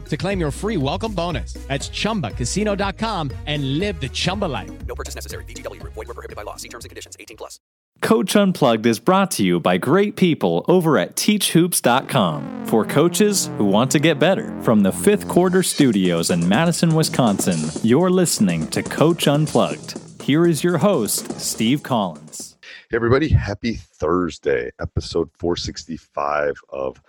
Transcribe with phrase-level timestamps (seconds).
[0.00, 1.54] to claim your free welcome bonus.
[1.68, 4.70] That's ChumbaCasino.com and live the Chumba life.
[4.86, 5.44] No purchase necessary.
[5.44, 5.80] VGW.
[5.84, 6.56] Void were prohibited by law.
[6.56, 7.16] See terms and conditions.
[7.20, 7.60] 18 plus.
[8.02, 13.64] Coach Unplugged is brought to you by great people over at TeachHoops.com for coaches who
[13.64, 14.60] want to get better.
[14.62, 20.00] From the fifth quarter studios in Madison, Wisconsin, you're listening to Coach Unplugged.
[20.20, 22.56] Here is your host, Steve Collins.
[22.90, 27.00] Hey, everybody, happy Thursday, episode 465 of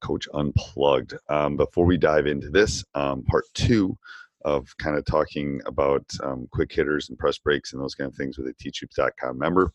[0.00, 1.14] Coach Unplugged.
[1.28, 3.96] Um, before we dive into this, um, part two
[4.44, 8.16] of kind of talking about um, quick hitters and press breaks and those kind of
[8.16, 9.72] things with a teachhoops.com member.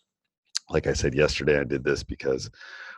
[0.70, 2.50] Like I said yesterday, I did this because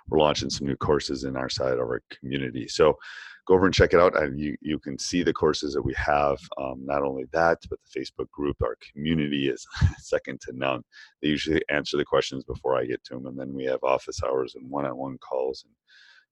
[0.07, 2.67] we're launching some new courses in our side of our community.
[2.67, 2.97] So
[3.45, 5.93] go over and check it out and you, you can see the courses that we
[5.93, 9.65] have um, not only that but the facebook group our community is
[9.99, 10.81] second to none
[11.21, 14.21] they usually answer the questions before i get to them and then we have office
[14.23, 15.73] hours and one-on-one calls and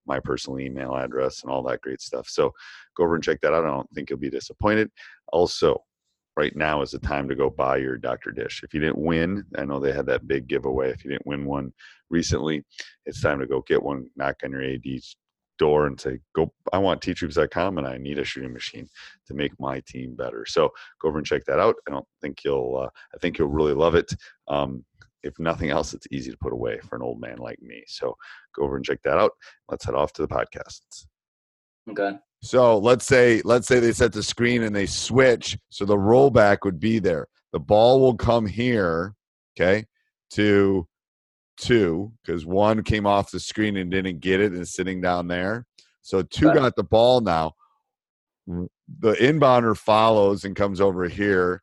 [0.05, 2.51] my personal email address and all that great stuff so
[2.95, 4.89] go over and check that out i don't think you'll be disappointed
[5.31, 5.81] also
[6.35, 8.31] right now is the time to go buy your Dr.
[8.31, 8.63] Dish.
[8.63, 10.89] If you didn't win, I know they had that big giveaway.
[10.89, 11.71] If you didn't win one
[12.09, 12.63] recently,
[13.05, 15.15] it's time to go get one, knock on your AD's
[15.59, 16.51] door and say, "Go!
[16.71, 18.89] I want teachhoops.com and I need a shooting machine
[19.27, 21.75] to make my team better." So go over and check that out.
[21.87, 22.77] I don't think you'll.
[22.77, 24.11] Uh, I think you'll really love it.
[24.47, 24.83] Um,
[25.23, 27.84] if nothing else, it's easy to put away for an old man like me.
[27.88, 28.16] So
[28.56, 29.31] go over and check that out.
[29.69, 31.06] Let's head off to the podcasts.
[31.89, 32.17] Okay.
[32.41, 36.59] So let's say let's say they set the screen and they switch, so the rollback
[36.63, 37.28] would be there.
[37.53, 39.16] The ball will come here,
[39.57, 39.85] okay,
[40.31, 40.88] to
[41.57, 45.28] two because one came off the screen and didn't get it and is sitting down
[45.28, 45.66] there.
[46.01, 46.59] So two Okay.
[46.59, 47.53] got the ball now.
[48.47, 51.62] The inbounder follows and comes over here.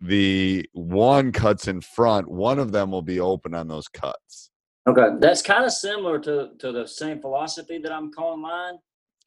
[0.00, 2.28] The one cuts in front.
[2.28, 4.50] One of them will be open on those cuts.
[4.88, 5.08] Okay.
[5.18, 8.74] That's kind of similar to, to the same philosophy that I'm calling mine,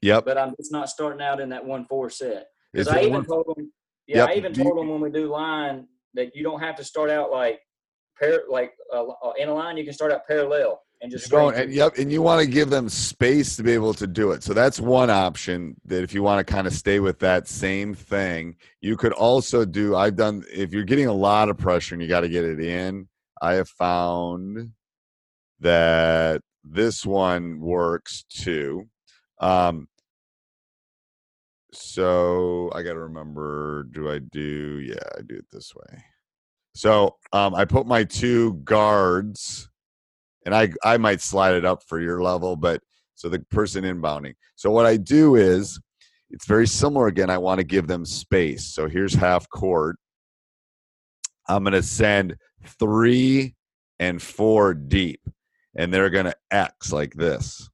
[0.02, 0.26] Yep.
[0.26, 2.48] but I'm just not starting out in that one four set.
[2.72, 3.72] Because Is I even one- told them,
[4.08, 4.30] yeah, Yep.
[4.30, 7.32] I even told them when we do line that you don't have to start out
[7.32, 7.60] like
[8.20, 9.78] pair, like uh, uh, in a line.
[9.78, 12.70] You can start out parallel and just going, and yep, and you want to give
[12.70, 14.44] them space to be able to do it.
[14.44, 17.96] So that's one option that if you want to kind of stay with that same
[17.96, 19.96] thing, you could also do.
[19.96, 22.60] I've done if you're getting a lot of pressure and you got to get it
[22.60, 23.08] in.
[23.42, 24.74] I have found
[25.60, 28.88] that this one works too.
[29.40, 29.88] Um,
[31.74, 33.88] so I got to remember.
[33.92, 34.80] Do I do?
[34.86, 36.04] Yeah, I do it this way.
[36.76, 39.68] So um, I put my two guards
[40.46, 42.82] and I I might slide it up for your level, but
[43.16, 44.34] so the person inbounding.
[44.56, 45.80] So what I do is
[46.30, 47.30] it's very similar again.
[47.30, 48.66] I want to give them space.
[48.66, 49.98] So here's half court.
[51.48, 52.38] I'm going to send
[52.80, 53.56] three
[54.00, 55.22] and four deep,
[55.76, 57.70] and they're going to X like this.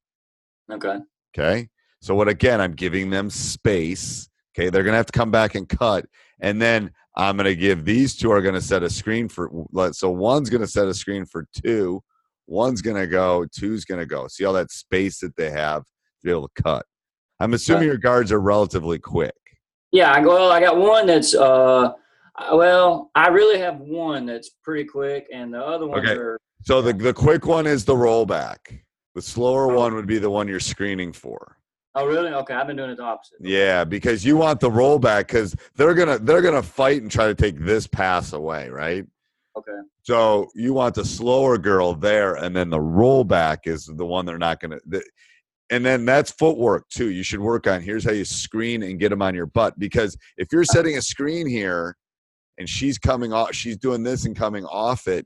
[0.71, 0.97] Okay.
[1.37, 1.69] Okay.
[2.01, 2.61] So what again?
[2.61, 4.29] I'm giving them space.
[4.53, 4.69] Okay.
[4.69, 6.05] They're gonna have to come back and cut,
[6.39, 9.49] and then I'm gonna give these two are gonna set a screen for.
[9.91, 12.01] So one's gonna set a screen for two.
[12.47, 13.45] One's gonna go.
[13.57, 14.27] Two's gonna go.
[14.27, 15.87] See all that space that they have to
[16.23, 16.85] be able to cut.
[17.39, 19.35] I'm assuming your guards are relatively quick.
[19.91, 20.11] Yeah.
[20.11, 20.29] I go.
[20.35, 21.35] Well, I got one that's.
[21.35, 21.91] uh
[22.51, 26.17] Well, I really have one that's pretty quick, and the other ones Okay.
[26.19, 26.37] are.
[26.63, 28.57] So the the quick one is the rollback.
[29.15, 31.57] The slower one would be the one you're screening for.
[31.95, 32.29] Oh, really?
[32.31, 32.53] Okay.
[32.53, 33.37] I've been doing it the opposite.
[33.41, 37.35] Yeah, because you want the rollback because they're gonna they're gonna fight and try to
[37.35, 39.05] take this pass away, right?
[39.57, 39.79] Okay.
[40.03, 44.37] So you want the slower girl there, and then the rollback is the one they're
[44.37, 45.03] not going to.
[45.69, 47.09] And then that's footwork too.
[47.09, 49.77] You should work on here's how you screen and get them on your butt.
[49.77, 51.97] Because if you're setting a screen here
[52.57, 55.25] and she's coming off, she's doing this and coming off it,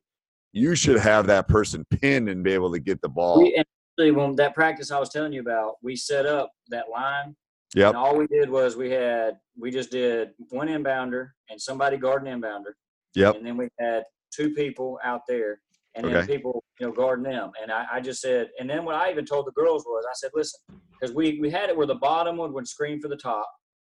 [0.53, 3.43] you should have that person pinned and be able to get the ball.
[3.43, 6.89] We, and actually, when that practice I was telling you about, we set up that
[6.89, 7.35] line.
[7.75, 7.91] Yeah.
[7.91, 12.73] All we did was we had we just did one inbounder and somebody guarding inbounder.
[13.15, 13.35] Yep.
[13.35, 15.59] And then we had two people out there
[15.95, 16.33] and then Okay.
[16.33, 17.51] people, you know, guarding them.
[17.61, 20.13] And I, I just said, and then what I even told the girls was, I
[20.15, 20.59] said, listen,
[20.99, 23.49] because we we had it where the bottom one would screen for the top.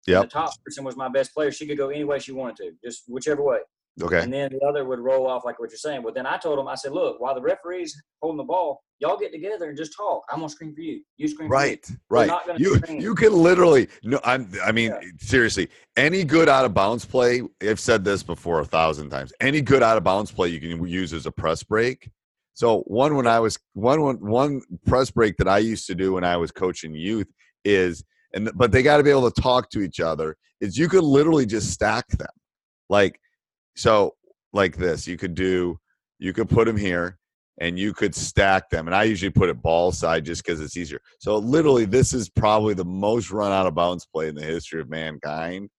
[0.07, 1.51] yeah The top person was my best player.
[1.51, 3.59] She could go any way she wanted to, just whichever way.
[4.01, 4.22] Okay.
[4.22, 6.04] And then the other would roll off like what you're saying.
[6.04, 9.18] But then I told them, I said, look, while the referee's holding the ball, y'all
[9.18, 10.24] get together and just talk.
[10.31, 11.01] I'm gonna scream for you.
[11.18, 11.62] You screen for me.
[11.62, 12.42] Right, We're right.
[12.60, 13.01] You screen.
[13.01, 14.19] you can literally no.
[14.24, 14.50] I'm.
[14.63, 15.01] I mean, Yeah.
[15.19, 17.42] seriously, any good out of bounds play.
[17.62, 19.34] I've said this before a thousand times.
[19.42, 22.10] Any good out of bounds play you can use as a press break.
[22.54, 26.13] So one when I was one one one press break that I used to do
[26.13, 27.28] when I was coaching youth
[27.66, 28.04] is
[28.34, 30.36] and but they got to be able to talk to each other.
[30.62, 32.28] Is you could literally just stack them,
[32.90, 33.18] like
[33.80, 34.16] so
[34.54, 35.08] like this.
[35.08, 35.80] You could do
[36.20, 37.18] you could put them here
[37.62, 38.88] and you could stack them.
[38.88, 41.00] And I usually put it ball side just because it's easier.
[41.20, 44.81] So literally, this is probably the most run out of bounds play in the history
[44.81, 45.70] of mankind.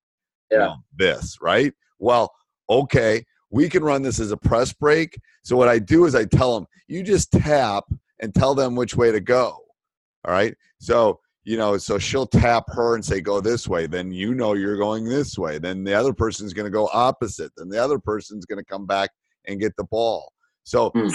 [0.51, 0.65] You Yeah.
[0.65, 1.73] know, this, right?
[1.99, 2.33] Well,
[2.71, 5.19] okay, we can run this as a press break.
[5.45, 7.85] So what I do is I tell them, you just tap
[8.21, 9.59] and tell them which way to go.
[10.25, 10.55] All right.
[10.81, 11.21] So,
[11.51, 13.89] you know, so she'll tap her and say, go this way.
[13.89, 15.59] Then you know you're going this way.
[15.59, 17.51] Then the other person's going to go opposite.
[17.57, 19.11] Then the other person's going to come back
[19.49, 20.33] and get the ball.
[20.63, 21.09] So Hmm.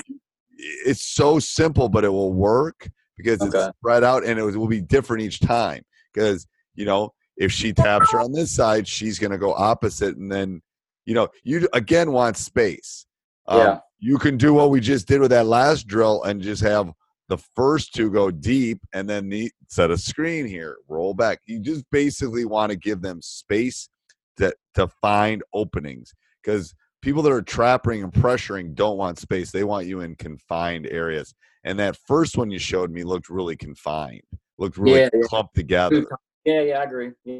[0.85, 4.81] it's so simple, but it will work because it's spread out and it will be
[4.81, 5.83] different each time.
[6.13, 10.17] Because, you know, if she taps her on this side, she's going to go opposite.
[10.17, 10.61] And then,
[11.05, 13.05] you know, you again want space.
[13.47, 13.79] Um, Yeah.
[13.99, 16.91] You can do what we just did with that last drill and just have
[17.27, 21.39] the first two go deep and then the set a screen here, roll back.
[21.45, 23.89] You just basically want to give them space
[24.37, 26.13] to, to find openings
[26.43, 29.51] because people that are trapping and pressuring don't want space.
[29.51, 31.33] They want you in confined areas.
[31.63, 34.21] And that first one you showed me looked really confined,
[34.57, 35.21] looked really Yeah, yeah.
[35.23, 36.05] clumped together.
[36.45, 37.11] Yeah, yeah, I agree.
[37.23, 37.39] Yeah.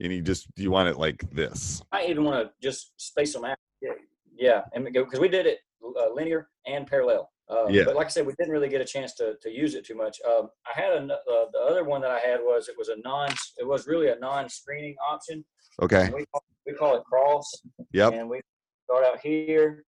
[0.00, 1.82] And you just, you want it like this.
[1.92, 3.56] I even want to just space them out.
[3.80, 3.92] Yeah,
[4.36, 7.30] yeah, and because we did it uh, linear and parallel.
[7.50, 7.84] Uh, Yeah.
[7.84, 9.96] But like I said, we didn't really get a chance to, to use it too
[9.96, 10.20] much.
[10.26, 12.96] Um, I had a, uh, the other one that I had was it was a
[13.04, 13.30] non.
[13.58, 15.44] It was really a non-screening option.
[15.82, 16.10] Okay.
[16.14, 17.50] We call, we call it cross.
[17.92, 18.12] Yep.
[18.14, 18.40] And we
[18.84, 19.84] start out here,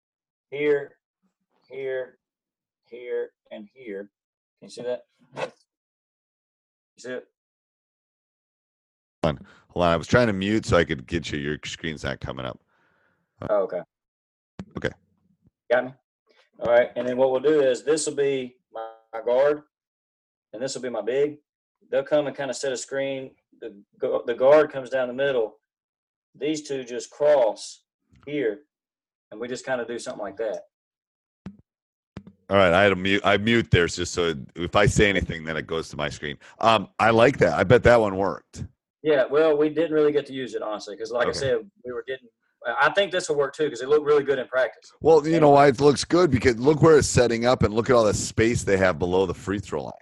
[0.51, 0.95] here,
[1.69, 2.17] here,
[2.85, 4.09] here, and here.
[4.59, 5.01] Can you see that?
[5.35, 5.51] You
[6.97, 7.27] see it?
[9.23, 9.39] Hold
[9.75, 9.81] on.
[9.94, 11.39] I was trying to mute so I could get you.
[11.39, 12.59] Your screen's not coming up.
[13.50, 13.81] Oh, okay.
[14.77, 14.89] Okay.
[15.71, 15.91] Got me?
[16.61, 16.89] All right.
[16.95, 19.63] And then what we'll do is this will be my, my guard,
[20.53, 21.38] and this will be my big.
[21.91, 23.31] They'll come and kind of set a screen.
[23.61, 23.73] The,
[24.25, 25.57] the guard comes down the middle.
[26.35, 27.81] These two just cross
[28.25, 28.59] here,
[29.31, 30.63] and we just kind of do something like that.
[32.50, 33.21] All right, I had a mute.
[33.23, 36.38] I mute there just so if I say anything, then it goes to my screen.
[36.59, 37.53] Um, I like that.
[37.53, 38.65] I bet that one worked.
[39.03, 39.25] Yeah.
[39.29, 41.38] Well, we didn't really get to use it honestly because, like Okay.
[41.38, 42.27] I said, we were getting.
[42.80, 44.92] I think this will work too because it looked really good in practice.
[45.01, 47.89] Well, you know why it looks good because look where it's setting up and look
[47.89, 49.94] at all the space they have below the free throw line.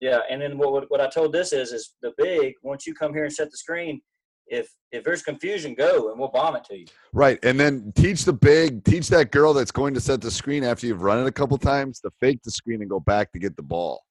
[0.00, 2.54] Yeah, and then what what- I told this is is the big.
[2.62, 4.00] Once you come here and set the screen,
[4.46, 6.86] if if there's confusion, go and we'll bomb it to you.
[7.12, 10.64] Right, and then teach the big, teach that girl that's going to set the screen
[10.64, 13.38] after you've run it a couple times to fake the screen and go back to
[13.38, 14.02] get the ball.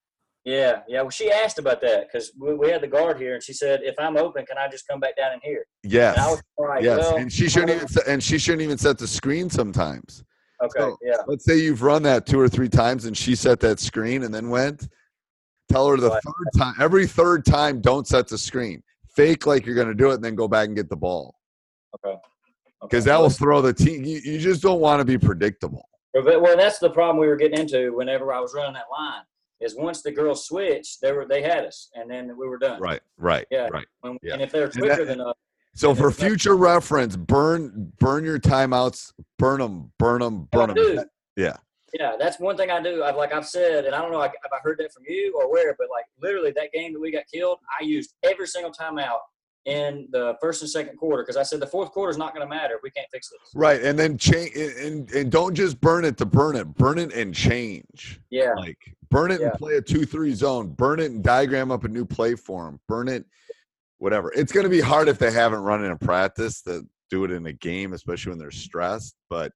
[0.50, 1.02] Yeah, yeah.
[1.02, 3.82] Well, she asked about that because we, we had the guard here, and she said,
[3.84, 6.42] "If I'm open, can I just come back down in here?" Yes, And I was
[6.58, 9.08] like, yes, "Well, and she shouldn't uh, even set, and she shouldn't even set the
[9.08, 10.24] screen sometimes.
[10.62, 13.60] Okay, So, yeah, Let's say you've run that two or three times and she set
[13.62, 14.88] that screen and then went.
[15.72, 16.24] Tell her the Right.
[16.24, 18.84] third time, every third time, don't set the screen.
[19.16, 21.36] Fake like you're going to do it and then go back and get the ball
[21.96, 22.18] okay.
[22.82, 23.12] because okay.
[23.12, 24.04] that will throw the team.
[24.04, 25.88] You, you just don't want to be predictable.
[26.14, 29.22] But- well, that's the problem we were getting into whenever I was running that line.
[29.62, 32.80] Is once the girls switched, they were they had us, and then we were done.
[32.80, 33.68] Right, right, Yeah.
[33.72, 33.86] right.
[34.02, 34.34] When, Yeah.
[34.34, 35.36] And if they're quicker than us,
[35.76, 41.06] So for future reference, burn burn your timeouts, burn them, burn them, burn them.
[41.36, 41.58] Yeah.
[41.94, 43.04] Yeah, that's one thing I do.
[43.04, 45.52] I've like I've said, and I don't know if I heard that from you or
[45.52, 49.20] where, but like literally that game that we got killed, I used every single timeout
[49.66, 52.46] in the first and second quarter because I said the fourth quarter is not going
[52.46, 53.40] to matter if we can't fix this.
[53.54, 56.66] Right, and then change and, and don't just burn it to burn it.
[56.76, 58.20] Burn it and change.
[58.30, 58.78] Yeah, Like
[59.12, 59.50] burn it Yeah.
[59.50, 60.70] and play a two-three zone.
[60.70, 62.80] Burn it and diagram up a new play for them.
[62.88, 63.26] Burn it,
[63.98, 64.32] whatever.
[64.34, 67.32] It's going to be hard if they haven't run it in practice to do it
[67.32, 69.16] in a game, especially when they're stressed.
[69.30, 69.52] But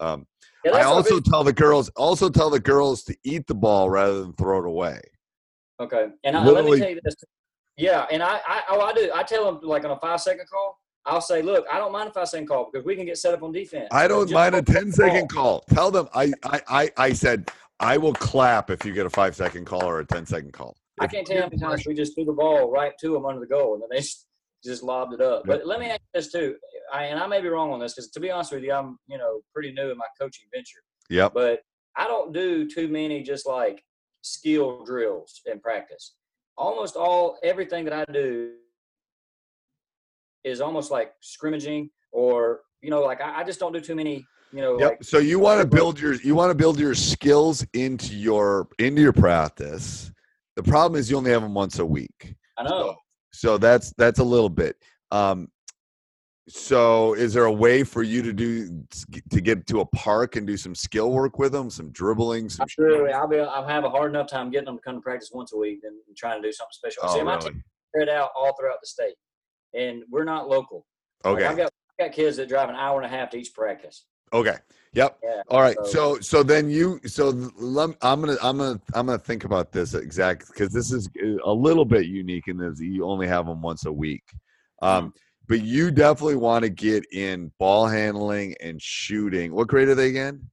[0.00, 0.26] um,
[0.64, 4.20] Yeah, I also tell the girls also tell the girls to eat the ball rather
[4.20, 5.00] than throw it away.
[5.80, 7.14] Okay, and I, let me tell you this.
[7.78, 9.10] Yeah, and I, I, oh, I do.
[9.14, 10.78] I tell them like on a five second call.
[11.06, 13.32] I'll say, look, I don't mind a five second call because we can get set
[13.32, 13.88] up on defense.
[13.92, 15.60] I don't Just mind a focus 10 on the second ball.
[15.60, 15.64] call.
[15.74, 19.36] Tell them I, I I I said I will clap if you get a five
[19.36, 20.76] second call or a 10 second call.
[21.00, 23.24] I can't tell you how many times we just threw the ball right to them
[23.24, 24.26] under the goal, and then they just,
[24.64, 25.44] just lobbed it up.
[25.46, 26.56] But let me ask this too,
[26.92, 28.98] I, and I may be wrong on this because to be honest with you, I'm
[29.06, 30.80] you know pretty new in my coaching venture.
[31.08, 31.28] Yeah.
[31.32, 31.60] But
[31.96, 33.82] I don't do too many just like
[34.22, 36.14] skill drills in practice.
[36.58, 38.54] Almost all everything that I do
[40.44, 44.26] is almost like scrimmaging or you know like I, I just don't do too many
[44.52, 44.90] you know Yep.
[44.90, 48.68] like so you want to build your you want to build your skills into your
[48.78, 50.12] into your practice.
[50.56, 52.34] The problem is you only have them once a week.
[52.56, 52.96] I know.
[53.32, 54.76] So that's that's a little bit.
[55.12, 55.48] Um,
[56.48, 58.82] so is there a way for you to do
[59.30, 62.66] to get to a park and do some skill work with them, some dribbling, some
[62.68, 65.30] sure I'll be I'll have a hard enough time getting them to come to practice
[65.32, 67.02] once a week than trying to do something special.
[67.04, 67.50] Oh, See, my really?
[67.52, 67.64] team
[67.94, 69.14] spread out all throughout the state,
[69.74, 70.86] and we're not local.
[71.24, 71.44] Like, Okay.
[71.46, 74.06] I've got I've got kids that drive an hour and a half to each practice.
[74.32, 74.56] Okay.
[74.94, 75.18] Yep.
[75.22, 75.42] Yeah.
[75.48, 75.76] All right.
[75.84, 79.70] So- So so then you so let, I'm gonna I'm gonna I'm gonna think about
[79.72, 83.46] this exact because this is uh, a little bit unique in that you only have
[83.46, 84.22] them once a week.
[84.80, 85.12] Um,
[85.48, 89.52] but you definitely want to get in ball handling and shooting.
[89.52, 90.48] What grade are they again?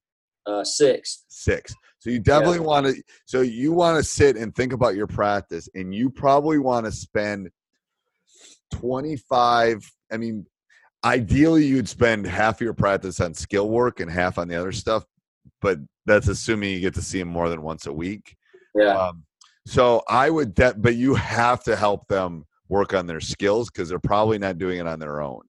[0.45, 1.25] Uh, six.
[1.27, 1.73] Six.
[1.99, 3.03] So you definitely want to.
[3.25, 6.91] So you want to sit and think about your practice, and you probably want to
[6.91, 7.49] spend
[8.71, 9.83] twenty five.
[10.11, 10.45] I mean,
[11.03, 14.71] ideally, you'd spend half of your practice on skill work and half on the other
[14.71, 15.03] stuff.
[15.61, 18.35] But that's assuming you get to see them more than once a week.
[18.75, 18.97] Yeah.
[18.97, 19.23] Um,
[19.65, 23.89] so I would, de- but you have to help them work on their skills because
[23.89, 25.41] they're probably not doing it on their own.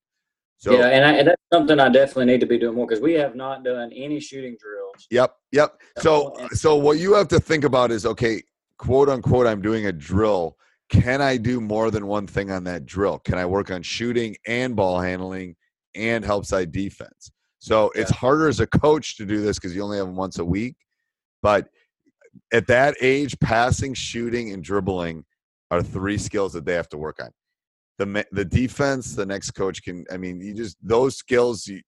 [0.58, 3.02] So yeah, and, I, and that's something I definitely need to be doing more because
[3.02, 5.06] we have not done any shooting drills.
[5.11, 5.80] Yep, yep.
[5.99, 8.42] So so what you have to think about is okay,
[8.78, 10.56] quote unquote I'm doing a drill.
[10.88, 13.18] Can I do more than one thing on that drill?
[13.18, 15.56] Can I work on shooting and ball handling
[15.94, 17.30] and help side defense?
[17.58, 20.38] So it's harder as a coach to do this because you only have them once
[20.38, 20.76] a week.
[21.42, 21.68] But
[22.52, 25.25] at that age, passing, shooting, and dribbling
[25.70, 27.30] are three skills that they have to work on.
[27.99, 30.04] The the defense, the next coach can.
[30.12, 31.66] I mean, you just those skills.
[31.66, 31.80] You,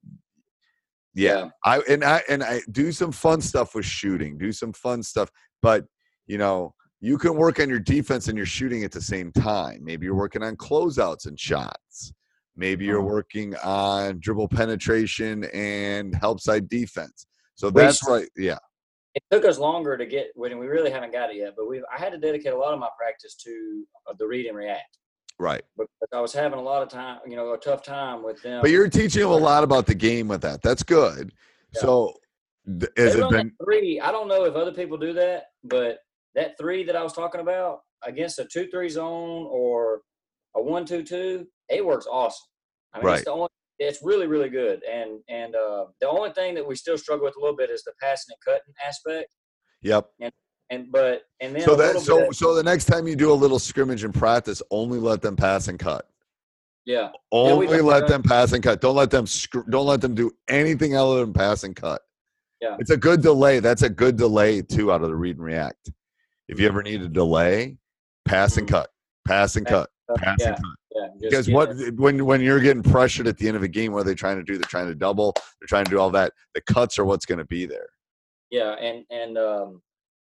[1.14, 4.38] yeah, I and I and I do some fun stuff with shooting.
[4.38, 5.30] Do some fun stuff,
[5.61, 5.85] but
[6.26, 9.80] you know you can work on your defense and your shooting at the same time.
[9.82, 12.12] Maybe you're working on closeouts and shots.
[12.56, 13.14] Maybe you're Uh-huh.
[13.14, 17.26] working on dribble penetration and help side defense.
[17.54, 18.28] So that's right.
[18.37, 18.58] Yeah.
[19.31, 21.83] It took us longer to get when we really haven't got it yet, but we
[21.95, 24.99] I had to dedicate a lot of my practice to uh, the read and react
[25.39, 25.63] Right.
[25.77, 28.61] because I was having a lot of time, you know, a tough time with them.
[28.61, 30.63] But you're teaching them a lot about the game with that.
[30.63, 31.33] That's good.
[31.75, 31.81] Yeah.
[31.81, 32.15] So
[32.97, 34.01] has it been three?
[34.01, 35.99] I don't know if other people do that, but
[36.35, 40.03] that three that I was talking about against a two-three zone or
[40.57, 42.47] a one-two-two, it works awesome.
[42.93, 43.17] I mean, Right.
[43.17, 43.49] it's the only.
[43.78, 47.37] It's really, really good, and and uh, the only thing that we still struggle with
[47.37, 49.35] a little bit is the passing and cutting aspect.
[49.82, 50.08] Yep.
[50.70, 53.35] And but and then So that so bit, so the next time you do a
[53.35, 56.06] little scrimmage in practice, only let them pass and cut.
[56.85, 58.80] yeah, Only done let them pass and cut.
[58.80, 62.02] Don't let them scr- don't let them do anything other than pass and cut.
[62.61, 62.76] Yeah.
[62.80, 63.61] It's a good delay.
[63.61, 65.90] That's a good delay too out of the read and react.
[66.49, 67.78] If you ever need a delay,
[68.26, 68.73] pass and Mhm.
[68.73, 68.90] cut.
[69.26, 69.88] Pass and cut.
[70.11, 70.88] uh, Pass yeah, and cut.
[70.99, 71.28] Yeah.
[71.31, 71.97] Because what it.
[71.97, 74.37] when when you're getting pressured at the end of a game, what are they trying
[74.37, 74.55] to do?
[74.55, 75.33] They're trying to double.
[75.61, 76.33] They're trying to do all that.
[76.55, 77.88] The cuts are what's going to be there.
[78.50, 79.83] Yeah, and and um,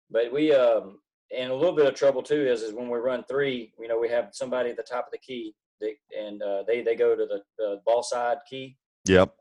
[0.09, 0.99] but we um,
[1.37, 3.99] and a little bit of trouble too is is when we run three, you know,
[3.99, 7.15] we have somebody at the top of the key, that, and uh, they they go
[7.15, 9.33] to the, the ball side key, Yep.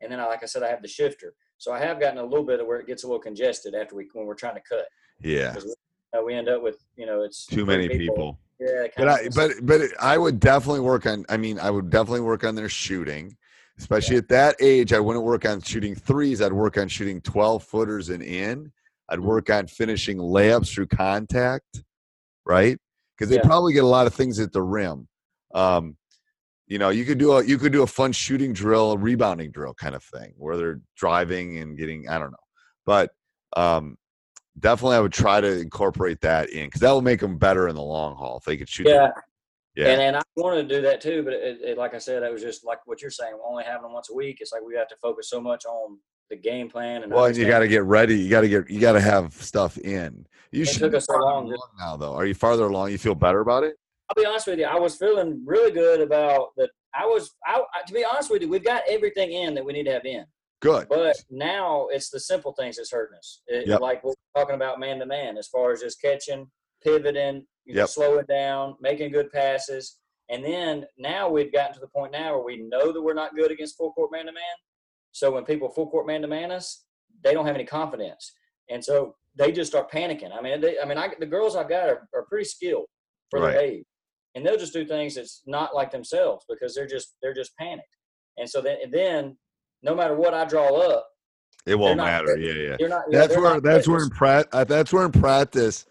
[0.00, 1.34] and then I, like I said, I have the shifter.
[1.58, 3.96] So I have gotten a little bit of where it gets a little congested after
[3.96, 4.86] we when we're trying to cut
[5.20, 5.52] Yeah.
[5.52, 5.74] because
[6.16, 8.38] uh, we end up with you know it's Too many people.
[8.60, 11.24] Yeah, But I, but but I would definitely work on.
[11.28, 13.36] I mean, I would definitely work on their shooting,
[13.78, 14.92] especially at that age.
[14.92, 16.42] I wouldn't work on shooting threes.
[16.42, 18.72] I'd work on shooting twelve footers and in.
[19.08, 19.28] I'd Mm-hmm.
[19.28, 21.82] work on finishing layups through contact,
[22.44, 22.78] right?
[23.16, 23.42] Because they Yeah.
[23.44, 25.08] probably get a lot of things at the rim.
[25.54, 25.96] Um,
[26.66, 29.52] you know, you could do a you could do a fun shooting drill, a rebounding
[29.52, 32.08] drill kind of thing, where they're driving and getting.
[32.08, 32.36] I don't know,
[32.84, 33.10] but
[33.56, 33.96] um,
[34.60, 37.74] definitely I would try to incorporate that in because that will make them better in
[37.74, 38.86] the long haul if they could shoot.
[38.86, 39.10] yeah,
[39.74, 39.88] yeah.
[39.88, 42.32] And, and I wanted to do that too, but it, it, like I said, it
[42.32, 43.32] was just like what you're saying.
[43.34, 45.64] We'll only having them once a week, it's like we have to focus so much
[45.64, 45.98] on
[46.30, 47.02] the game plan.
[47.02, 48.18] And Well, and you got to get ready.
[48.18, 48.68] You got to get.
[48.68, 50.26] You got to have stuff in.
[50.52, 52.14] You It should took us so long along now, though.
[52.14, 52.90] Are you farther along?
[52.90, 53.76] You feel better about it?
[54.10, 54.64] I'll be honest with you.
[54.64, 56.70] I was feeling really good about that.
[56.94, 59.84] I was, I- to be honest with you, we've got everything in that we need
[59.84, 60.24] to have in.
[60.60, 60.88] Good.
[60.88, 63.42] But now it's the simple things that's hurting us.
[63.46, 63.80] It, Yep.
[63.80, 66.50] Like we're talking about man to man, as far as just catching,
[66.82, 67.88] pivoting, you know, Yep.
[67.88, 69.98] slowing down, making good passes.
[70.30, 73.34] And then now we've gotten to the point now where we know that we're not
[73.36, 74.42] good against full court man to man.
[75.12, 76.84] So when people full court man to man us,
[77.24, 78.32] they don't have any confidence,
[78.70, 80.36] and so they just start panicking.
[80.36, 82.86] I mean, they, I mean, I, the girls I've got are, are pretty skilled
[83.30, 83.52] for Right.
[83.52, 83.84] their age,
[84.34, 87.88] and they'll just do things that's not like themselves because they're just they're just panicked.
[88.36, 89.36] And so then, and then
[89.82, 91.08] no matter what I draw up,
[91.66, 92.36] It won't not matter.
[92.36, 92.40] good.
[92.42, 92.76] Yeah, yeah.
[92.80, 93.02] you're not.
[93.10, 95.86] That's they're where not that's where in pra- uh, that's where in practice.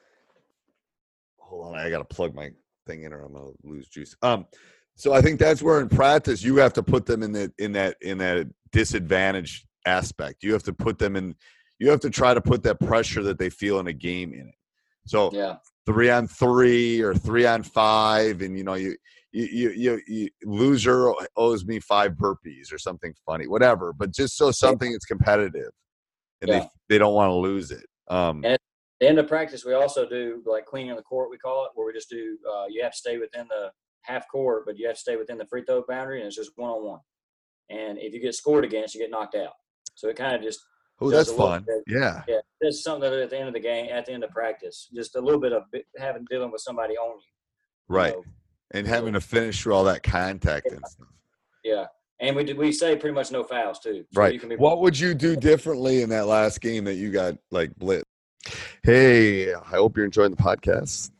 [1.40, 2.52] Hold on, I gotta plug my
[2.86, 4.16] thing in, or I'm gonna lose juice.
[4.22, 4.46] Um,
[4.96, 7.72] so I think that's where in practice you have to put them in the in
[7.74, 10.44] that in that disadvantage aspect.
[10.44, 11.36] You have to put them in.
[11.80, 14.48] You have to try to put that pressure that they feel in a game in
[14.48, 14.56] it.
[15.06, 18.98] So Yeah, three on three or three on five, and you know you
[19.32, 23.94] you you, you, you loser owes me five burpees or something funny, whatever.
[23.94, 25.72] But just so something is competitive,
[26.42, 26.60] and Yeah.
[26.60, 27.86] they they don't want to lose it.
[28.08, 28.58] Um, And-
[29.00, 31.86] the end of practice, we also do like cleaning the court, we call it, where
[31.86, 32.36] we just do.
[32.52, 35.38] Uh, you have to stay within the half court, but you have to stay within
[35.38, 37.00] the free throw boundary, and it's just one on one.
[37.70, 39.54] And if you get scored against, you get knocked out.
[39.94, 40.62] So it kind of just
[41.00, 41.64] oh, that's fun.
[41.68, 41.84] bit.
[41.86, 44.32] Yeah, yeah, it's something that at the end of the game, at the end of
[44.32, 45.66] practice, just a little bit of
[46.00, 47.24] having dealing with somebody on you.
[47.88, 48.14] right.
[48.16, 48.24] know.
[48.74, 51.08] And having to finish through all that contact and stuff.
[51.64, 51.86] Yeah,
[52.20, 54.06] and we do, we say pretty much no fouls too.
[54.12, 54.34] So Right.
[54.34, 57.36] You can be What would you do differently in that last game that you got
[57.52, 58.04] like blitz?
[58.84, 61.12] Hey, I hope you're enjoying the podcast.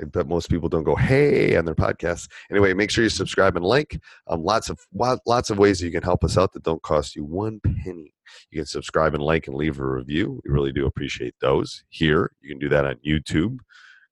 [0.00, 2.28] I bet most people don't go "Hey" on their podcasts.
[2.50, 3.98] Anyway, make sure you subscribe and like.
[4.26, 7.24] Um, lots of lots of ways you can help us out that don't cost you
[7.24, 8.12] one penny.
[8.50, 10.40] You can subscribe and like and leave a review.
[10.44, 11.84] We really do appreciate those.
[11.88, 13.58] Here, you can do that on YouTube.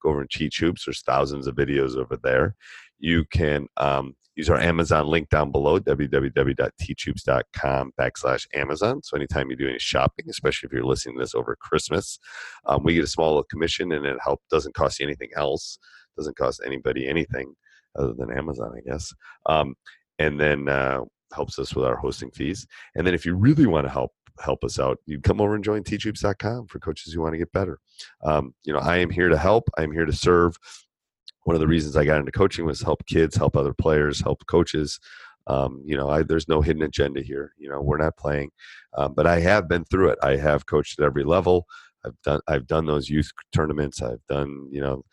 [0.04, 0.84] Go over and Cheat Hoops.
[0.84, 2.54] There's thousands of videos over there.
[2.98, 9.02] You can um, use our Amazon link down below, www.teachhoops.com backslash Amazon.
[9.02, 12.18] So anytime you do any shopping, especially if you're listening to this over Christmas,
[12.66, 15.78] um, we get a small commission and it help doesn't cost you anything else.
[16.16, 17.54] Doesn't cost anybody anything
[17.98, 19.12] other than Amazon, I guess.
[19.46, 19.74] Um,
[20.18, 21.00] and then uh,
[21.34, 22.66] helps us with our hosting fees.
[22.94, 25.62] And then if you really want to help help us out, you come over and
[25.62, 27.78] join teachhoops.com for coaches who want to get better.
[28.24, 29.70] Um, you know, I am here to help.
[29.78, 30.56] I am here to serve.
[31.44, 34.44] One of the reasons I got into coaching was help kids, help other players, help
[34.46, 34.98] coaches.
[35.46, 37.52] Um, you know, I, there's no hidden agenda here.
[37.58, 38.50] You know, we're not playing,
[38.96, 40.18] um, but I have been through it.
[40.22, 41.66] I have coached at every level.
[42.04, 44.02] I've done I've done those youth tournaments.
[44.02, 45.04] I've done you know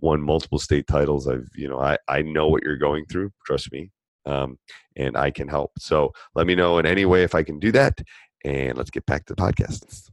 [0.00, 1.28] won multiple state titles.
[1.28, 3.32] I've you know I I know what you're going through.
[3.46, 3.90] Trust me,
[4.26, 4.58] um,
[4.96, 5.72] and I can help.
[5.78, 8.00] So let me know in any way if I can do that.
[8.44, 10.10] And let's get back to the podcast.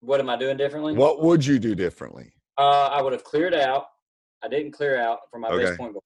[0.00, 0.94] What am I doing differently?
[0.94, 2.32] What would you do differently?
[2.58, 3.86] Uh, I would have cleared out.
[4.42, 5.64] I didn't clear out for my Okay.
[5.66, 6.02] base point guard.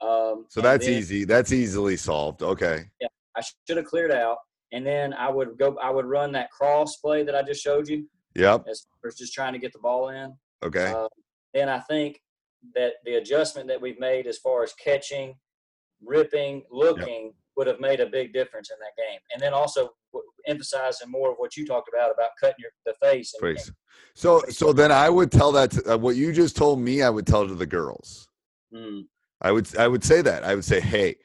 [0.00, 1.24] Um, So that's then easy.
[1.24, 2.42] That's easily solved.
[2.42, 2.84] Okay.
[3.00, 4.38] Yeah, I should have cleared out,
[4.72, 5.76] and then I would go.
[5.78, 8.66] I would run that cross play that I just showed you Yep.
[8.68, 10.36] as far as just trying to get the ball in.
[10.62, 10.92] Okay.
[10.92, 11.08] Uh,
[11.54, 12.20] then I think
[12.74, 15.34] that the adjustment that we've made as far as catching,
[16.06, 19.18] ripping, looking would have made a big difference in that game.
[19.32, 19.90] And then also
[20.46, 23.32] emphasizing more of what you talked about about cutting your the face.
[23.34, 23.72] And, Praise.
[24.14, 27.02] So so then I would tell that to, uh, what you just told me.
[27.02, 28.28] I would tell to the girls.
[28.74, 29.04] mm,
[29.40, 30.44] I would I would say that.
[30.44, 31.16] I would say, hey.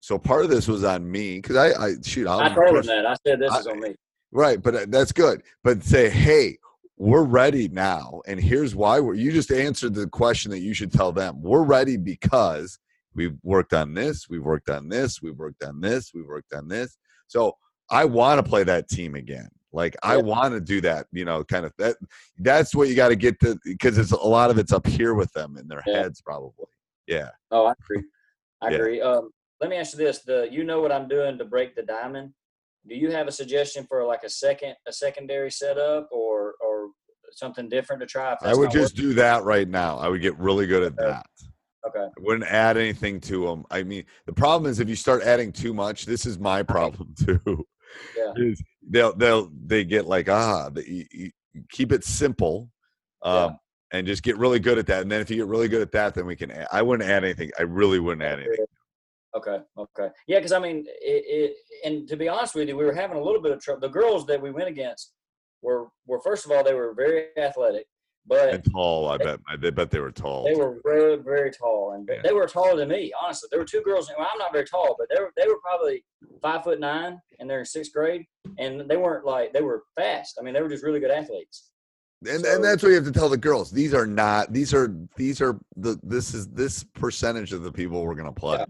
[0.00, 2.26] So part of this was on me because I, I shoot.
[2.26, 3.06] I'll I told him that.
[3.06, 3.94] I said this I- is on me.
[4.32, 5.44] Right, but uh, that's good.
[5.62, 6.58] But say, hey,
[6.96, 8.98] we're ready now, and here's why.
[8.98, 11.40] We're, you just answered the question that you should tell them.
[11.40, 12.80] We're ready because
[13.14, 16.68] we've worked on this, we've worked on this, we've worked on this, we've worked on
[16.68, 16.96] this.
[17.26, 17.56] So
[17.90, 19.48] I want to play that team again.
[19.72, 20.22] Like I Yeah.
[20.22, 21.96] want to do that, you know, kind of that.
[22.38, 25.14] That's what you got to get to because it's a lot of it's up here
[25.14, 26.02] with them in their Yeah.
[26.02, 26.66] heads, probably.
[27.06, 27.30] Yeah.
[27.50, 28.04] Oh, I agree.
[28.62, 28.76] I Yeah.
[28.76, 29.00] agree.
[29.00, 31.82] Um, let me ask you this: the you know what I'm doing to break the
[31.82, 32.34] diamond?
[32.86, 36.90] Do you have a suggestion for like a second, a secondary setup, or or
[37.32, 38.36] something different to try?
[38.42, 39.98] I would just do that right now.
[39.98, 41.26] I would get really good at that.
[41.86, 42.06] Okay.
[42.06, 43.64] I wouldn't add anything to them.
[43.70, 47.14] I mean, the problem is if you start adding too much, this is my problem
[47.24, 47.66] too.
[48.16, 48.32] Yeah.
[48.36, 51.30] Is they'll they'll they get like ah, the, you, you
[51.70, 52.70] keep it simple,
[53.22, 53.58] um,
[53.92, 55.02] and just get really good at that.
[55.02, 56.50] And then if you get really good at that, then we can.
[56.50, 57.50] Add, I wouldn't add anything.
[57.58, 58.66] I really wouldn't add anything.
[59.36, 59.58] Okay.
[59.78, 60.08] Okay.
[60.26, 61.56] Yeah, because I mean, it, it.
[61.84, 63.80] And to be honest with you, we were having a little bit of trouble.
[63.80, 65.12] The girls that we went against
[65.62, 67.86] were were first of all they were very athletic,
[68.26, 69.40] but And tall, I bet.
[69.48, 70.44] I bet they were tall.
[70.44, 72.22] They were very, very tall, and Yeah.
[72.22, 73.12] they were taller than me.
[73.22, 74.10] Honestly, there were two girls.
[74.16, 76.04] Well, I'm not very tall, but they were they were probably
[76.42, 78.24] five foot nine, and they're in sixth grade,
[78.58, 80.38] and they weren't like they were fast.
[80.38, 81.70] I mean, they were just really good athletes.
[82.26, 83.70] and So- and that's what you have to tell the girls.
[83.70, 84.52] These are not.
[84.52, 85.98] These are these are the.
[86.02, 88.64] This is this percentage of the people we're gonna play.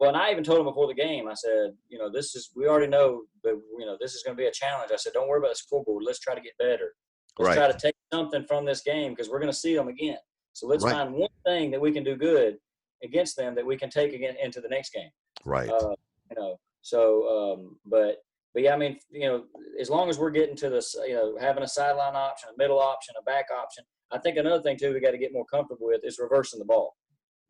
[0.00, 1.28] Well, and I even told them before the game.
[1.28, 4.36] I said, you know, this is we already know that you know this is going
[4.36, 4.90] to be a challenge.
[4.92, 6.02] I said, don't worry about the scoreboard.
[6.04, 6.94] Let's try to get better.
[7.38, 7.56] Let's Right.
[7.56, 10.18] try to take something from this game because we're going to see them again.
[10.52, 10.92] So let's Right.
[10.92, 12.58] find one thing that we can do good
[13.02, 15.10] against them that we can take again into the next game.
[15.44, 15.68] Right.
[15.68, 15.94] Uh,
[16.30, 16.98] you know, so
[17.36, 18.16] um, but
[18.54, 19.44] but yeah, I mean, you know,
[19.80, 22.78] as long as we're getting to this, you know, having a sideline option, a middle
[22.78, 23.82] option, a back option.
[24.12, 26.64] I think another thing too we got to get more comfortable with is reversing the
[26.64, 26.94] ball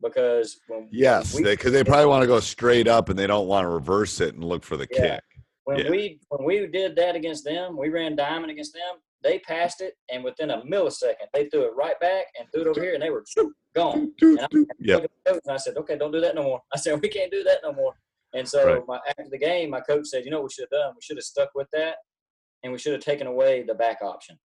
[0.01, 3.65] because when yes, because they, probably want to go straight up and they don't want
[3.65, 5.15] to reverse it and look for the Yeah.
[5.15, 5.23] kick.
[5.65, 5.89] when Yeah.
[5.91, 8.95] we when we did that against them, we ran diamond against them.
[9.25, 12.67] They passed it, and within a millisecond, they threw it right back and threw it
[12.67, 13.23] over here, and they were
[13.75, 14.13] gone.
[14.21, 14.47] And I
[14.79, 15.01] Yep.
[15.01, 17.01] looked at the coach and I said, "Okay, don't do that no more." I said,
[17.01, 17.93] "We can't do that no more."
[18.35, 18.87] And so Right.
[18.87, 20.93] my, after the game, my coach said, "You know what we should have done?
[20.95, 21.97] We should have stuck with that,
[22.63, 24.37] and we should have taken away the back option."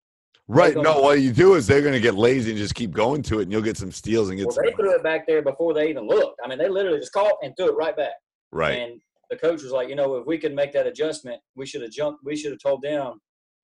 [0.48, 0.74] Right.
[0.74, 3.22] go- No, what you do is they're going to get lazy and just keep going
[3.24, 4.64] to it, and you'll get some steals and get Well, some.
[4.64, 6.40] they threw it back there before they even looked.
[6.42, 8.14] I mean, they literally just caught and threw it right back.
[8.50, 8.78] Right.
[8.78, 11.82] And the coach was like, you know, if we could make that adjustment, we should
[11.82, 12.24] have jumped.
[12.24, 13.20] We should have told them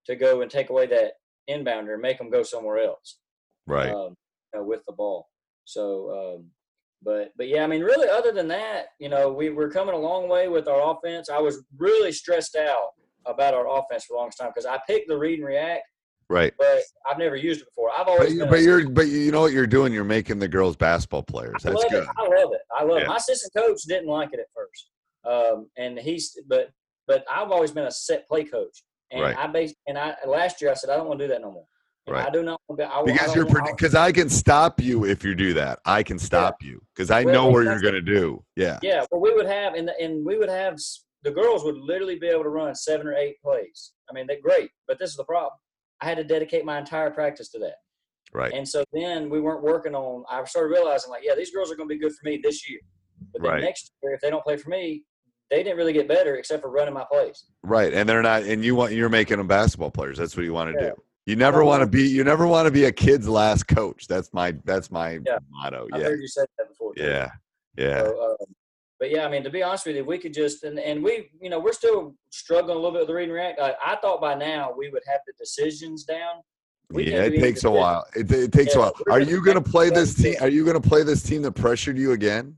[0.07, 1.13] to go and take away that
[1.51, 3.19] inbounder and make them go somewhere else.
[3.67, 3.91] Right.
[3.91, 4.15] Um,
[4.53, 5.29] you know, with the ball.
[5.65, 6.51] So, um,
[7.03, 9.99] but but yeah, I mean, really, other than that, you know, we we're coming a
[9.99, 11.29] long way with our offense.
[11.29, 12.91] I was really stressed out
[13.27, 15.83] about our offense for the longest time because I picked the read and react,
[16.29, 16.53] right.
[16.59, 16.79] but
[17.11, 17.91] I've never used it before.
[17.97, 19.93] I've always been but you're but you know what you're doing.
[19.93, 21.67] You're making the girls basketball players.
[21.67, 22.03] I That's love good.
[22.05, 22.09] it.
[22.17, 22.61] I love it.
[22.77, 23.05] I love Yeah.
[23.05, 23.09] it.
[23.09, 24.91] My assistant coach didn't like it at first,
[25.25, 26.71] um, and he's but
[27.07, 29.37] but I've always been a set play coach, and Right.
[29.37, 31.51] I based and I last year I said I don't want to do that no
[31.53, 31.67] more.
[32.07, 32.27] And Right.
[32.27, 32.87] I do not want to.
[32.87, 35.81] I, I Because don't you're because I can stop you if you do that.
[35.85, 38.45] I can stop you because I Well, know what you're going to do.
[38.55, 38.79] Yeah.
[38.83, 40.77] Yeah, well, we would have, and, and we would have,
[41.25, 43.93] the girls would literally be able to run seven or eight plays.
[44.09, 45.55] I mean, they're great, but this is the problem.
[46.01, 47.75] I had to dedicate my entire practice to that.
[48.33, 48.53] Right.
[48.53, 51.77] And so then we weren't working on, I started realizing, like, yeah, these girls are
[51.77, 52.81] going to be good for me this year.
[53.33, 53.63] But then Right.
[53.63, 55.03] next year, if they don't play for me,
[55.51, 57.45] they didn't really get better except for running my plays.
[57.63, 57.93] Right.
[57.95, 58.43] And they're not.
[58.43, 60.19] And you want you're making them basketball players.
[60.19, 60.91] That's what you want to Yeah.
[60.91, 60.95] do.
[61.27, 62.03] You never want to be.
[62.09, 64.07] You never want to be a kid's last coach.
[64.07, 64.55] That's my.
[64.65, 65.39] That's my Yeah.
[65.51, 65.89] motto.
[65.93, 66.09] I've Yeah.
[66.09, 66.95] heard you said that before.
[66.95, 67.03] too.
[67.03, 67.31] Yeah.
[67.77, 68.05] Yeah.
[68.05, 68.47] So, um,
[68.99, 71.31] but yeah, I mean, to be honest with you, we could just and, and we,
[71.41, 73.61] you know, we're still struggling a little bit with the read and react.
[73.61, 76.37] I, I thought by now we would have the decisions down.
[76.91, 77.25] We yeah.
[77.25, 78.07] It takes a while.
[78.15, 78.93] It, it takes a while.
[79.09, 80.37] gonna you going to play this team?
[80.41, 82.57] Are you going to play this team that pressured you again?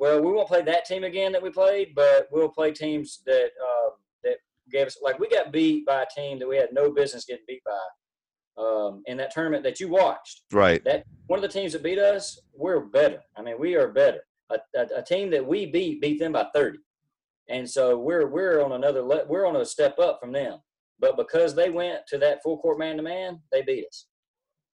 [0.00, 3.50] Well, we won't play that team again that we played, but we'll play teams that
[3.62, 3.90] um,
[4.24, 4.38] that
[4.72, 7.44] gave us like we got beat by a team that we had no business getting
[7.46, 10.44] beat by um, in that tournament that you watched.
[10.52, 10.82] Right.
[10.84, 13.20] That one of the teams that beat us, we're better.
[13.36, 14.20] I mean, we are better.
[14.50, 16.78] A, a, a team that we beat beat them by thirty,
[17.50, 20.60] and so we're we're on another le- we're on a step up from them.
[20.98, 24.06] But because they went to that full court man to man, they beat us.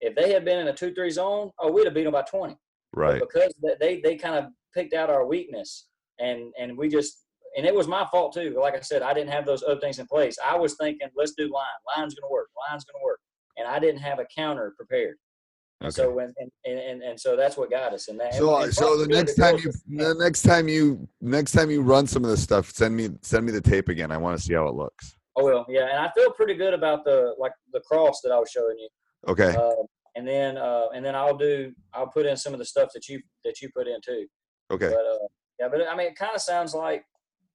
[0.01, 2.23] If they had been in a two three zone, oh, we'd have beat them by
[2.23, 2.57] twenty
[2.93, 3.21] Right.
[3.21, 5.89] because they they kind of picked out our weakness.
[6.19, 7.25] And and we just
[7.57, 8.57] and it was my fault too.
[8.61, 10.37] Like i said i didn't have those other things in place.
[10.53, 11.79] I was thinking let's do line.
[11.97, 12.49] Line's going to work.
[12.69, 13.21] Line's going to work.
[13.57, 15.17] And i didn't have a counter prepared.
[15.83, 15.91] Okay.
[15.91, 18.09] so when and, and and and so that's what got us.
[18.09, 21.71] In that So, and so the next time you, the next time you, next time
[21.71, 24.11] you run some of this stuff, send me, send me the tape again.
[24.11, 25.15] I want to see how it looks.
[25.37, 28.39] oh well yeah and i feel pretty good about the like the cross that i
[28.39, 28.89] was showing you.
[29.33, 29.55] Okay.
[29.55, 29.83] uh,
[30.17, 33.07] and then uh and then i'll do i'll put in some of the stuff that
[33.07, 34.27] you that you put in too
[34.71, 34.89] Okay.
[34.89, 35.27] But uh,
[35.61, 37.05] yeah, but I mean, it kind of sounds like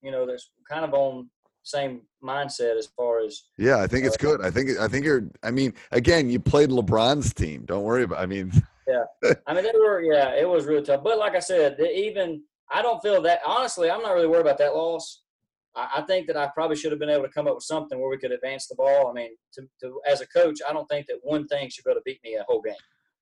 [0.02, 1.30] you know, there's kind of on
[1.64, 4.42] same mindset as far as Yeah, I think it's uh, good.
[4.42, 5.28] I think I think you're.
[5.44, 7.64] I mean, again, you played LeBron's team.
[7.66, 8.20] Don't worry about.
[8.20, 8.52] I mean,
[8.88, 11.04] yeah I mean, they were yeah, it was really tough.
[11.04, 13.90] But like I said, even I don't feel that honestly.
[13.90, 15.22] I'm not really worried about that loss.
[15.76, 18.00] I, I think that I probably should have been able to come up with something
[18.00, 19.10] where we could advance the ball.
[19.10, 21.92] I mean, to, to as a coach, I don't think that one thing should be
[21.92, 22.74] able to beat me a whole game.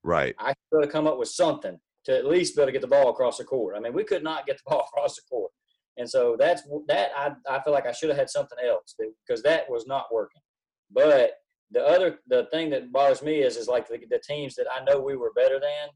[0.02, 0.34] right.
[0.38, 1.78] I should to come up with something
[2.10, 3.74] to at least be able to get the ball across the court.
[3.76, 5.50] I mean, we could not get the ball across the court,
[5.96, 7.10] and so that's that.
[7.16, 8.94] I I feel like I should have had something else
[9.26, 10.42] because that was not working.
[10.90, 11.34] But
[11.70, 14.82] the other the thing that bothers me is is like the, the teams that I
[14.84, 15.88] know we were better than,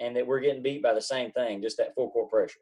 [0.00, 2.60] and that we're getting beat by the same thing, just that full court pressure.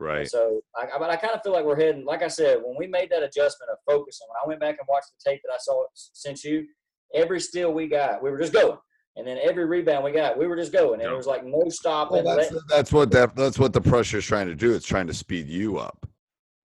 [0.00, 0.28] And Right.
[0.30, 2.04] so, I, I- but I kind of feel like we're heading.
[2.04, 4.86] Like I said, when we made that adjustment of focusing, when I went back and
[4.88, 6.66] watched the tape that I saw since you,
[7.14, 8.78] every steal we got, we were just going,
[9.18, 11.08] and then every rebound we got, we were just going, and Yeah.
[11.08, 12.24] there was like no stopping.
[12.24, 14.72] Well, that's letting- that's what that that's what the pressure's trying to do.
[14.74, 16.06] It's trying to speed you up,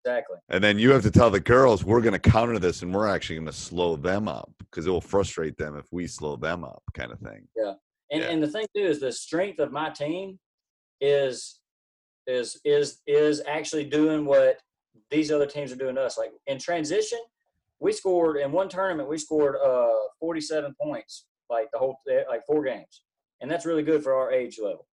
[0.04, 0.36] exactly.
[0.50, 3.08] and then you have to tell the girls we're going to counter this, and we're
[3.08, 6.62] actually going to slow them up because it will frustrate them if we slow them
[6.64, 7.48] up, kind of thing.
[8.10, 8.28] And Yeah.
[8.28, 10.38] and the thing too is the strength of my team
[11.00, 11.58] is
[12.26, 14.60] is is is actually doing what
[15.10, 16.16] these other teams are doing to us.
[16.18, 17.18] Like in transition,
[17.80, 19.08] we scored in one tournament.
[19.08, 21.96] We scored uh 47 points, like the whole
[22.28, 23.02] like four games,
[23.40, 24.86] and that's really good for our age level.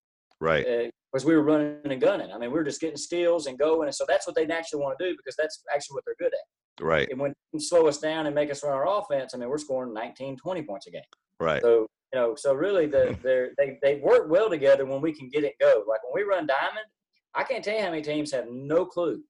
[0.41, 0.67] Right.
[0.67, 2.31] Uh, because we were running and gunning.
[2.31, 4.83] I mean, we were just getting steals and going, and so that's what they naturally
[4.83, 6.85] want to do because that's actually what they're good at.
[6.85, 7.09] Right.
[7.11, 9.95] And when slow us down and make us run our offense, I mean, we're scoring
[9.95, 11.03] 19, 20 points a game.
[11.41, 11.63] Right.
[11.63, 15.29] So you know, so really, the they're, they they work well together when we can
[15.29, 15.85] get it go.
[15.89, 16.87] Like when we run diamond,
[17.35, 19.23] I can't tell you how many teams have no clue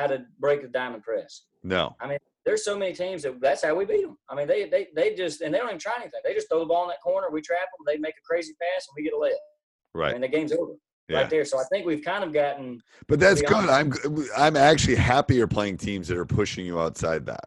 [0.00, 1.42] how to break the diamond press.
[1.62, 1.94] No.
[2.00, 4.16] I mean, there's so many teams that that's how we beat them.
[4.28, 6.20] I mean, they they they just and they don't even try anything.
[6.24, 7.28] They just throw the ball in that corner.
[7.30, 7.84] We trap them.
[7.86, 9.34] They make a crazy pass, and we get a layup.
[9.94, 10.14] Right.
[10.14, 10.72] And the game's over
[11.08, 11.18] Yeah.
[11.18, 11.44] right there.
[11.44, 13.68] So I think we've kind of gotten But that's be good.
[13.68, 13.92] I'm
[14.36, 17.44] I'm actually happier playing teams that are pushing you outside that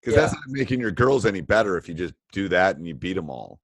[0.00, 2.94] because that's not making your girls any better if you just do that and you
[2.94, 3.58] beat them all.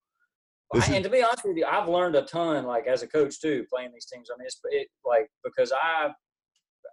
[0.73, 3.03] This I- is- and to be honest with you, I've learned a ton, like as
[3.03, 4.29] a coach too, playing these teams.
[4.33, 6.11] I mean, it's it, like because I,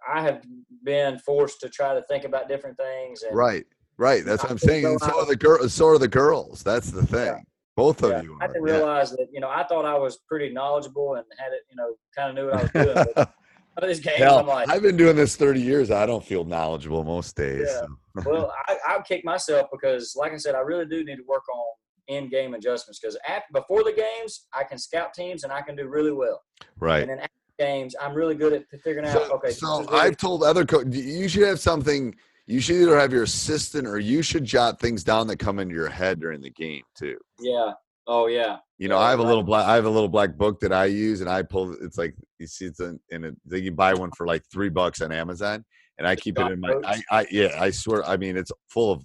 [0.08, 0.42] I have
[0.84, 3.22] been forced to try to think about different things.
[3.22, 3.64] And, Right.
[3.98, 4.24] Right.
[4.24, 4.84] That's what I I'm saying.
[4.84, 5.72] so And so are the girls.
[5.72, 6.62] So are the girls.
[6.62, 7.44] That's the thing.
[7.76, 8.38] Both of Yeah, you.
[8.40, 8.74] I didn't Yeah.
[8.74, 11.94] realize that you know I thought I was pretty knowledgeable and had it, you know,
[12.14, 13.06] kind of knew what I was doing.
[13.14, 13.32] But
[13.84, 15.90] of these games, Hell, I'm like, I've been doing this 30 years.
[15.90, 17.68] I don't feel knowledgeable most days.
[17.68, 17.86] Yeah.
[18.22, 18.30] so.
[18.30, 21.42] well, I, I'll kick myself because, like I said, I really do need to work
[21.54, 21.64] on
[22.08, 23.18] in-game adjustments because
[23.52, 26.40] before the games, I can scout teams and I can do really well.
[26.78, 27.00] Right.
[27.00, 29.30] And then after games, I'm really good at figuring out.
[29.30, 32.14] Okay, so really- I've told other coaches you should have something.
[32.46, 35.74] You should either have your assistant or you should jot things down that come into
[35.74, 37.18] your head during the game too.
[37.40, 37.72] yeah.
[38.08, 38.58] Oh yeah.
[38.78, 39.66] You know, Yeah, I have a little black.
[39.66, 41.74] I have a little black book that I use, and I pull.
[41.82, 43.32] It's like you see, it's in, in a.
[43.44, 45.64] They can buy one for like three bucks on Amazon,
[45.98, 46.72] and I keep it in my.
[46.84, 47.02] I.
[47.10, 48.04] I yeah, I swear.
[48.06, 49.02] I mean, it's full of.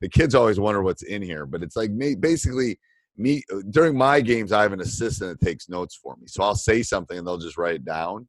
[0.00, 1.90] The kids always wonder what's in here, but it's like.
[2.20, 2.78] Basically,
[3.18, 6.26] me uh, during my games, I have an assistant that takes notes for me.
[6.26, 8.28] So I'll say something, and they'll just write it down.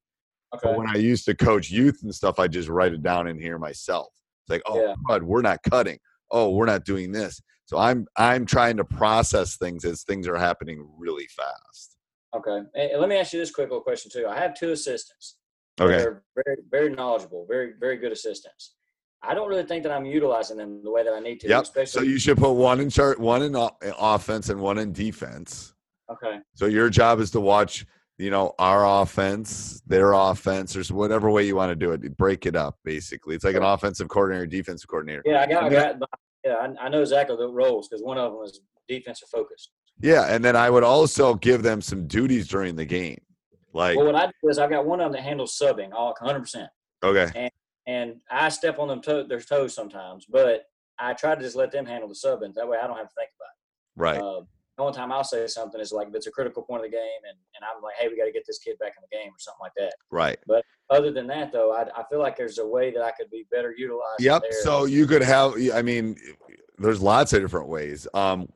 [0.53, 0.67] Okay.
[0.67, 3.39] But when I used to coach youth and stuff, I just write it down in
[3.39, 4.07] here myself.
[4.43, 4.95] It's like, oh, Yeah.
[5.07, 5.99] crud, we're not cutting.
[6.31, 7.41] Oh, we're not doing this.
[7.65, 11.97] So I'm I'm trying to process things as things are happening really fast.
[12.35, 12.61] Okay.
[12.73, 14.27] And let me ask you this quick little question too.
[14.27, 15.37] I have two assistants.
[15.79, 15.97] Okay.
[15.97, 18.73] They're very, very knowledgeable, very, very good assistants.
[19.21, 21.47] I don't really think that I'm utilizing them the way that I need to.
[21.49, 21.87] Yep.
[21.87, 25.73] So you should put one in chart, one in o- offense, and one in defense.
[26.11, 26.39] okay.
[26.55, 27.85] So your job is to watch,
[28.17, 32.17] you know, our offense, their offense, or whatever way you want to do it.
[32.17, 33.35] Break it up, basically.
[33.35, 35.21] It's like an offensive coordinator, defensive coordinator.
[35.25, 35.95] Yeah, I got, I got.
[36.45, 39.71] Yeah, I, I know exactly the roles because one of them is defensive focused.
[40.01, 43.19] Yeah, and then I would also give them some duties during the game,
[43.73, 46.15] like Well, what I do is I've got one of them that handles subbing all
[46.19, 46.69] 100, percent
[47.03, 47.51] okay, and
[48.29, 50.63] I step on them to, their toes sometimes, but
[50.99, 52.53] I try to just let them handle the subbing.
[52.55, 54.21] That way, I don't have to think about right, it.
[54.21, 54.41] Uh,
[54.77, 56.95] the only time I'll say something is like if it's a critical point of the
[56.95, 59.15] game, and, and I'm like, hey, we got to get this kid back in the
[59.15, 59.93] game or something like that.
[60.09, 60.39] right.
[60.47, 63.29] But other than that, though, I, I feel like there's a way that I could
[63.29, 64.21] be better utilized.
[64.21, 64.41] Yep.
[64.41, 64.63] There.
[64.63, 65.55] So you could have.
[65.73, 66.15] I mean,
[66.77, 68.07] there's lots of different ways.
[68.13, 68.47] Um,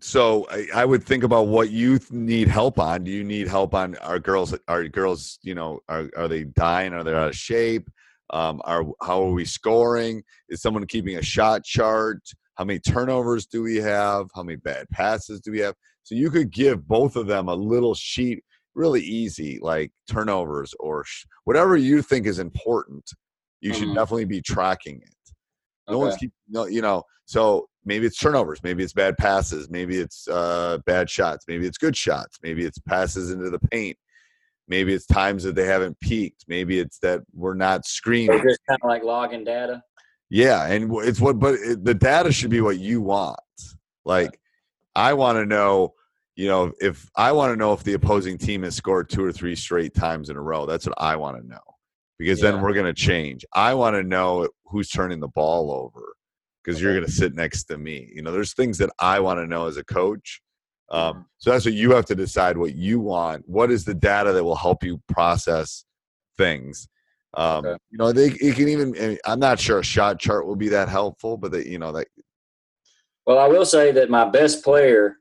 [0.00, 3.04] so I, I would think about what you need help on.
[3.04, 4.54] Do you need help on our girls?
[4.68, 6.92] Are girls, you know, are are they dying?
[6.92, 7.88] Are they out of shape?
[8.30, 10.22] Um, are how are we scoring?
[10.48, 12.20] Is someone keeping a shot chart?
[12.54, 14.26] How many turnovers do we have?
[14.34, 15.74] How many bad passes do we have?
[16.02, 18.42] So you could give both of them a little sheet,
[18.74, 23.08] really easy, like turnovers or sh- whatever you think is important.
[23.60, 23.94] You should Mhm.
[23.94, 25.14] definitely be tracking it.
[25.88, 26.26] No one's Okay.
[26.26, 27.02] keep no, you know.
[27.24, 31.78] So maybe it's turnovers, maybe it's bad passes, maybe it's uh, bad shots, maybe it's
[31.78, 33.96] good shots, maybe it's passes into the paint,
[34.68, 38.42] maybe it's times that they haven't peaked, maybe it's that we're not screening.
[38.42, 39.82] just kind of like logging data.
[40.30, 43.38] Yeah, and it's what, but it, the data should be what you want.
[44.04, 44.38] Like,
[44.94, 45.94] I want to know,
[46.36, 49.32] you know, if I want to know if the opposing team has scored two or
[49.32, 50.66] three straight times in a row.
[50.66, 51.60] That's what I want to know,
[52.18, 53.44] because then we're going to change.
[53.54, 56.14] I want to know who's turning the ball over,
[56.62, 58.10] because you're going to sit next to me.
[58.14, 60.42] You know, there's things that I want to know as a coach.
[60.90, 63.46] Um, so that's what you have to decide what you want.
[63.48, 65.84] What is the data that will help you process
[66.36, 66.88] things?
[67.34, 67.76] Um, Okay.
[67.90, 68.94] You know, they it can even.
[68.96, 71.78] I mean, I'm not sure a shot chart will be that helpful, but that you
[71.78, 72.08] know, that
[73.26, 75.16] Well, I will say that my best player,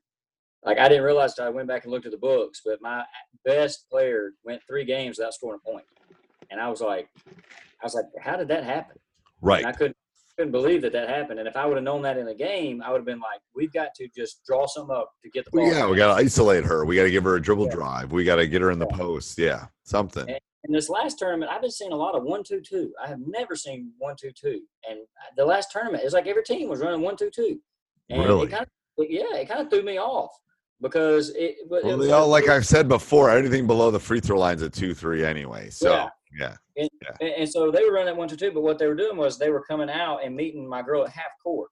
[0.64, 3.04] like I didn't realize I went back and looked at the books, but my
[3.44, 5.86] best player went three games without scoring a point,
[6.50, 8.98] and I was like, I was like, how did that happen?
[9.42, 9.98] right, And I couldn't
[10.38, 11.40] couldn't believe that that happened.
[11.40, 13.42] And if I would have known that in the game, I would have been like,
[13.56, 15.68] we've got to just draw some up to get the ball.
[15.68, 16.86] Yeah, we got to isolate her.
[16.86, 17.72] We got to give her a dribble Yeah.
[17.76, 18.12] drive.
[18.12, 18.98] We got to get her in the Yeah.
[18.98, 19.38] post.
[19.40, 20.30] Yeah, something.
[20.30, 22.94] And in this last tournament, I've been seeing a lot of one two two.
[23.04, 24.62] I have never seen one two two.
[24.88, 25.00] And
[25.36, 27.60] the last tournament, it's like every team was running one two two.
[28.10, 28.46] And Really?
[28.46, 28.70] it kind of
[29.10, 30.32] yeah, it kind of threw me off
[30.82, 31.58] because it.
[31.68, 34.70] Well, it, they all, like I've said before, anything below the free throw line's a
[34.70, 35.70] two three anyway.
[35.72, 36.10] So Yeah.
[36.38, 36.90] Yeah, and,
[37.22, 38.52] and so they were running at one two two.
[38.52, 41.10] But what they were doing was they were coming out and meeting my girl at
[41.12, 41.70] half court.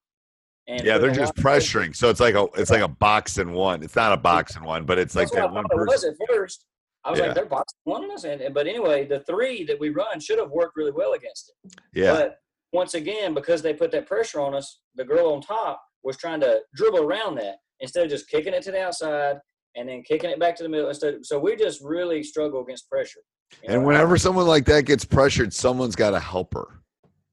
[0.67, 1.95] And yeah, they're just of pressuring.
[1.95, 3.83] So it's like a it's like a box and one.
[3.83, 5.81] It's not a box and one, but it's like That's what that I one thought
[5.81, 6.17] it was person.
[6.19, 6.65] at first.
[7.03, 7.27] I was Yeah.
[7.27, 8.23] like, they're boxing one on us.
[8.23, 11.75] And- but anyway, the three that we run should have worked really well against it.
[11.93, 12.13] Yeah.
[12.13, 12.39] But
[12.73, 16.39] once again, because they put that pressure on us, the girl on top was trying
[16.39, 19.37] to dribble around that instead of just kicking it to the outside
[19.75, 20.87] and then kicking it back to the middle.
[20.89, 23.19] Instead, so we just really struggle against pressure.
[23.67, 26.81] And whenever someone like that gets pressured, someone's got to help her.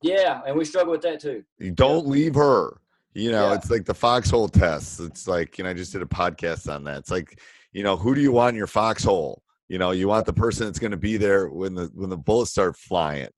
[0.03, 1.43] yeah, and we struggle with that too.
[1.59, 2.79] You don't leave her.
[3.15, 3.55] You know, Yeah.
[3.55, 4.99] it's like the foxhole test.
[5.01, 6.99] It's like, you know, I just did a podcast on that.
[6.99, 7.39] It's like,
[7.73, 9.43] you know, who do you want in your foxhole?
[9.69, 12.17] You know, you want the person that's going to be there when the when the
[12.17, 13.29] bullets start flying.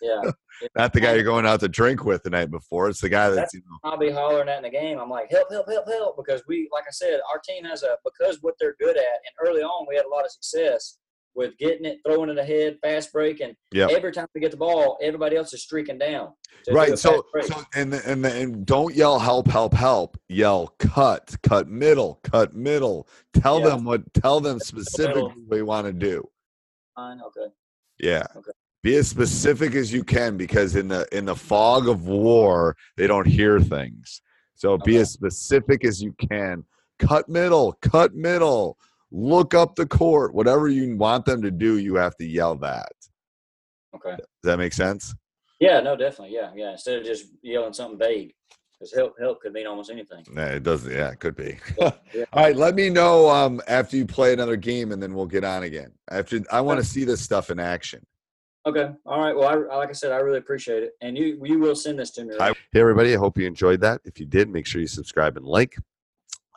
[0.00, 0.30] Yeah,
[0.76, 2.88] Not the guy you're going out to drink with the night before.
[2.88, 4.98] It's the guy that's, That's- you know, I'll be hollering at in the game.
[4.98, 7.96] I'm like, help, help, help, help, because we, like I said, our team has a
[8.04, 10.98] because what they're good at, and early on we had a lot of success
[11.36, 13.90] with getting it, throwing it ahead, fast break, and Yep.
[13.90, 16.32] every time we get the ball, everybody else is streaking down.
[16.72, 16.98] right.
[16.98, 20.16] So, so and the- and the- and don't yell help, help, help.
[20.28, 23.06] Yell cut, cut middle, cut middle.
[23.34, 23.68] Tell Yeah.
[23.68, 24.12] them what.
[24.14, 26.28] Tell them specifically what we want to do.
[26.96, 27.52] Fine, okay.
[28.00, 28.26] Yeah.
[28.34, 28.50] Okay.
[28.82, 33.06] Be as specific as you can because in the in the fog of war, they
[33.06, 34.22] don't hear things.
[34.54, 36.64] So be as specific as you can.
[36.98, 38.78] Cut middle, cut middle.
[39.12, 40.34] Look up the court.
[40.34, 42.92] Whatever you want them to do, you have to yell that.
[43.94, 44.16] Okay.
[44.16, 45.14] Does that make sense?
[45.60, 46.34] Yeah, no, definitely.
[46.34, 46.72] Yeah, yeah.
[46.72, 48.34] Instead of just yelling something vague,
[48.72, 50.24] because help, help could mean almost anything.
[50.30, 50.92] Nah, it doesn't.
[50.92, 51.58] Yeah, it could be.
[52.14, 52.24] Yeah.
[52.32, 55.44] All right, let me know um, after you play another game, and then we'll get
[55.44, 55.92] on again.
[56.10, 58.02] After I want to see this stuff in action.
[58.64, 58.88] Okay.
[59.04, 59.36] All right.
[59.36, 62.10] Well, I, like I said, I really appreciate it, and you you will send this
[62.12, 62.34] to me.
[62.38, 62.56] Right?
[62.72, 63.14] Hey, everybody.
[63.14, 64.00] I hope you enjoyed that.
[64.04, 65.76] If you did, make sure you subscribe and like.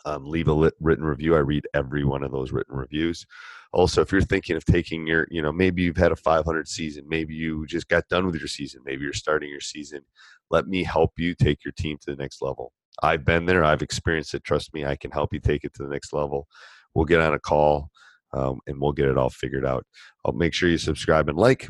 [0.06, 1.36] Um, leave a lit, written review.
[1.36, 3.26] I read every one of those written reviews.
[3.72, 7.06] Also, if you're thinking of taking your, you know, maybe you've had a 500 season,
[7.08, 10.02] maybe you just got done with your season, maybe you're starting your season,
[10.50, 12.74] let me help you take your team to the next level.
[13.04, 14.44] I've been there, I've experienced it.
[14.44, 16.48] Trust me, I can help you take it to the next level.
[16.96, 17.92] We'll get on a call
[18.34, 19.86] um, and we'll get it all figured out.
[20.26, 21.68] I'll make sure you subscribe and like.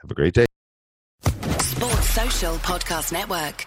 [0.00, 0.46] Have a great day.
[1.58, 3.66] Sports Social Podcast Network.